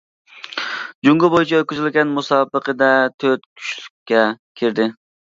جۇڭگو 1.07 1.27
بويىچە 1.33 1.59
ئۆتكۈزۈلگەن 1.59 2.13
مۇسابىقىدە 2.15 2.87
تۆت 3.25 3.45
كۈچلۈككە 3.59 4.23
كىردى. 4.63 4.89